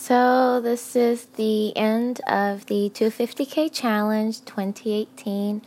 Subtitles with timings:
[0.00, 5.60] So, this is the end of the 250K Challenge 2018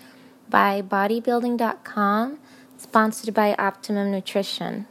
[0.49, 2.39] by bodybuilding.com,
[2.77, 4.87] sponsored by Optimum Nutrition.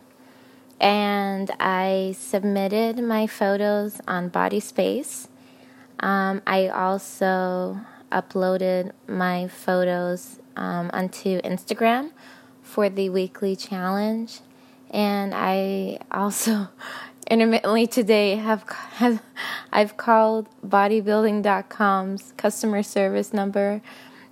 [0.79, 5.29] And I submitted my photos on BodySpace.
[6.01, 7.81] Um, I also
[8.13, 12.11] uploaded my photos um, onto Instagram
[12.63, 14.41] for the weekly challenge.
[14.91, 16.69] And I also
[17.31, 19.23] intermittently today have, have
[19.73, 23.81] I've called bodybuilding.com's customer service number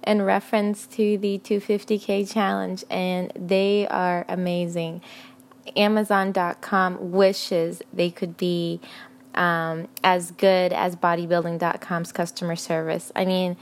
[0.05, 5.01] in reference to the 250k challenge and they are amazing.
[5.77, 8.81] Amazon.com wishes they could be
[9.35, 13.13] um, as good as bodybuilding.com's customer service.
[13.15, 13.57] I mean,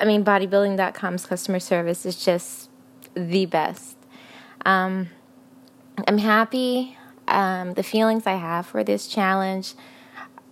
[0.00, 2.70] I mean bodybuilding.com's customer service is just
[3.14, 3.98] the best.
[4.64, 5.10] Um,
[6.08, 6.96] I'm happy
[7.28, 9.74] um, the feelings I have for this challenge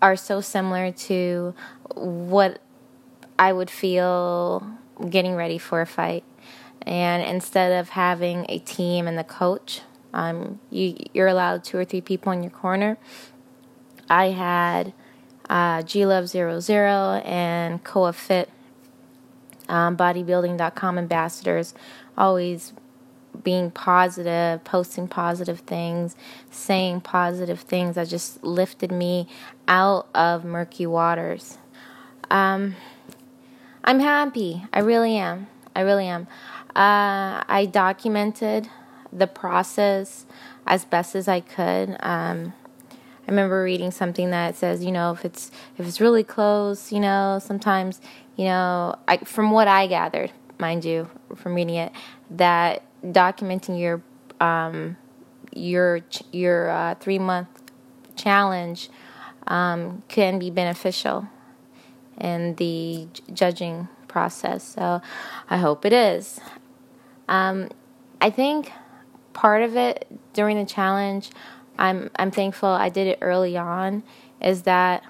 [0.00, 1.54] are so similar to
[1.94, 2.60] what
[3.38, 4.66] I would feel
[5.08, 6.24] getting ready for a fight.
[6.82, 11.84] And instead of having a team and the coach, um, you, you're allowed two or
[11.84, 12.98] three people in your corner.
[14.10, 14.92] I had
[15.48, 18.50] uh, G Love 00 and Koa Fit
[19.68, 21.74] um, bodybuilding.com ambassadors
[22.16, 22.72] always
[23.42, 26.16] being positive, posting positive things,
[26.50, 29.28] saying positive things that just lifted me
[29.68, 31.58] out of murky waters.
[32.30, 32.76] Um,
[33.84, 34.64] I'm happy.
[34.72, 35.48] I really am.
[35.74, 36.26] I really am.
[36.74, 38.68] Uh, I documented
[39.12, 40.24] the process
[40.66, 41.96] as best as I could.
[42.00, 42.54] Um,
[42.90, 47.00] I remember reading something that says, you know, if it's if it's really close, you
[47.00, 48.00] know, sometimes,
[48.36, 51.92] you know, I, from what I gathered, mind you, from reading it,
[52.30, 54.02] that documenting your
[54.40, 54.96] um,
[55.54, 56.00] your
[56.32, 57.48] your uh, three month
[58.16, 58.88] challenge
[59.46, 61.28] um, can be beneficial
[62.20, 64.62] in the judging process.
[64.62, 65.00] So
[65.48, 66.40] I hope it is.
[67.28, 67.68] Um,
[68.20, 68.72] I think
[69.32, 71.30] part of it during the challenge,
[71.78, 74.02] I'm I'm thankful I did it early on,
[74.40, 75.02] is that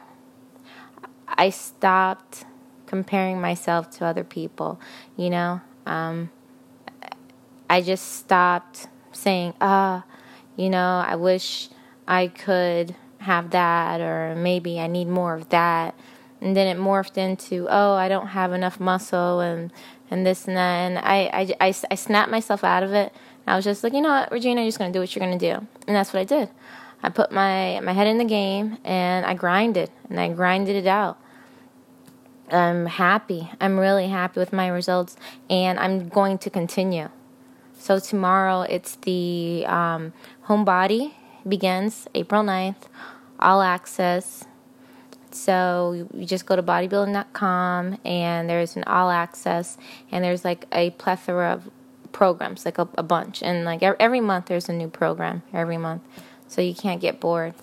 [1.28, 2.44] I stopped
[2.86, 4.80] comparing myself to other people.
[5.16, 5.60] You know.
[5.84, 6.30] Um,
[7.72, 10.04] I just stopped saying, ah,
[10.56, 11.70] you know, I wish
[12.06, 15.94] I could have that, or maybe I need more of that.
[16.42, 19.72] And then it morphed into, oh, I don't have enough muscle and,
[20.10, 20.76] and this and that.
[20.80, 23.10] And I, I, I, I snapped myself out of it.
[23.46, 25.24] I was just like, you know what, Regina, you're just going to do what you're
[25.24, 25.66] going to do.
[25.86, 26.50] And that's what I did.
[27.02, 30.86] I put my, my head in the game and I grinded and I grinded it
[30.86, 31.18] out.
[32.50, 33.50] I'm happy.
[33.62, 35.16] I'm really happy with my results
[35.48, 37.08] and I'm going to continue.
[37.82, 40.12] So tomorrow it's the um,
[40.46, 41.14] homebody
[41.48, 42.76] begins April 9th,
[43.40, 44.44] all access.
[45.32, 49.78] So you just go to bodybuilding.com and there's an all access
[50.12, 51.68] and there's like a plethora of
[52.12, 53.42] programs, like a, a bunch.
[53.42, 56.02] And like every month there's a new program every month.
[56.46, 57.54] So you can't get bored.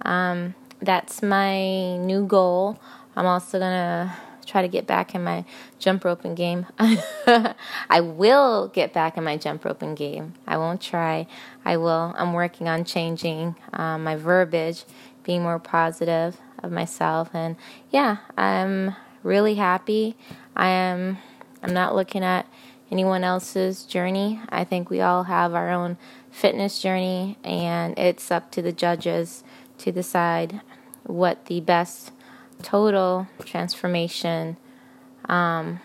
[0.00, 2.80] Um, that's my new goal.
[3.14, 4.16] I'm also gonna
[4.46, 5.44] try to get back in my
[5.78, 6.66] jump roping game.
[6.78, 10.34] I will get back in my jump roping game.
[10.46, 11.26] I won't try.
[11.64, 12.14] I will.
[12.16, 14.84] I'm working on changing um, my verbiage,
[15.24, 17.56] being more positive of myself, and
[17.90, 20.16] yeah, I'm really happy.
[20.54, 21.18] I am.
[21.62, 22.46] I'm not looking at
[22.90, 24.40] anyone else's journey.
[24.48, 25.98] I think we all have our own
[26.30, 29.42] fitness journey, and it's up to the judges
[29.78, 30.60] to decide
[31.02, 32.12] what the best
[32.62, 34.56] total transformation
[35.28, 35.80] um,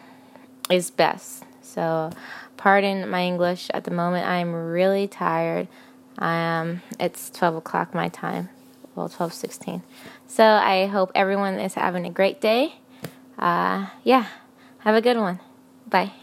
[0.70, 1.44] is best.
[1.62, 2.12] So,
[2.58, 4.28] pardon my English at the moment.
[4.28, 5.68] I'm really tired.
[6.18, 8.50] Um, it's 12 o'clock my time.
[8.96, 9.82] Well, 12:16.
[10.28, 12.76] So I hope everyone is having a great day.
[13.40, 14.28] Uh, yeah,
[14.80, 15.40] have a good one.
[15.88, 16.21] Bye.